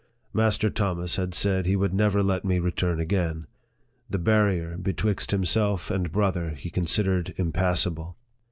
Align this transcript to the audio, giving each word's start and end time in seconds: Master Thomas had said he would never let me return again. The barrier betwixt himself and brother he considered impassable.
Master 0.33 0.71
Thomas 0.71 1.17
had 1.17 1.35
said 1.35 1.67
he 1.67 1.75
would 1.75 1.93
never 1.93 2.23
let 2.23 2.43
me 2.43 2.57
return 2.57 2.99
again. 2.99 3.45
The 4.09 4.17
barrier 4.17 4.75
betwixt 4.79 5.29
himself 5.29 5.91
and 5.91 6.11
brother 6.11 6.55
he 6.55 6.71
considered 6.71 7.35
impassable. 7.37 8.17